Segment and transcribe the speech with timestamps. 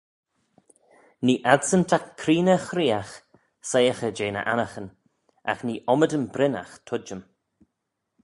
[1.25, 3.13] Nee adsyn ta creeney-chreeagh
[3.69, 4.89] soiaghey jeh ny annaghyn:
[5.51, 7.21] agh nee ommydan brynnagh tuittym.